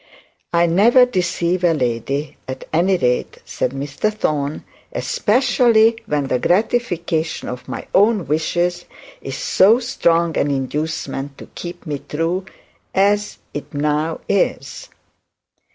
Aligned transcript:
'I 0.51 0.65
never 0.65 1.05
deceive 1.05 1.63
a 1.63 1.75
lady, 1.75 2.35
at 2.47 2.67
any 2.73 2.97
rate,' 2.97 3.37
said 3.45 3.69
Mr 3.69 4.11
Thorne; 4.11 4.63
'especially 4.93 5.95
when 6.07 6.25
the 6.25 6.39
gratification 6.39 7.47
of 7.47 7.67
my 7.67 7.85
own 7.93 8.25
wishes 8.25 8.85
is 9.21 9.37
so 9.37 9.77
strong 9.79 10.35
an 10.39 10.49
inducement 10.49 11.37
to 11.37 11.45
keep 11.53 11.85
me 11.85 11.99
true, 11.99 12.45
as 12.95 13.37
it 13.53 13.75
now 13.75 14.19
is.' 14.27 14.89